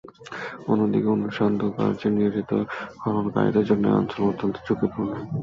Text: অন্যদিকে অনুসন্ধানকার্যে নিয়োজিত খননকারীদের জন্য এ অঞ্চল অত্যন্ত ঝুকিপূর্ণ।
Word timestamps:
অন্যদিকে 0.67 1.09
অনুসন্ধানকার্যে 1.09 2.07
নিয়োজিত 2.09 2.51
খননকারীদের 2.99 3.65
জন্য 3.69 3.83
এ 3.87 3.97
অঞ্চল 3.99 4.21
অত্যন্ত 4.23 4.55
ঝুকিপূর্ণ। 4.67 5.11